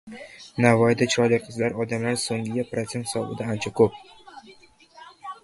Navoiyda 0.63 1.07
chiroyli 1.11 1.37
qizlar 1.43 1.75
odam 1.85 2.07
soniga 2.23 2.65
protsent 2.73 3.07
hisobida 3.09 3.53
ancha 3.57 3.75
koʻp. 3.83 4.03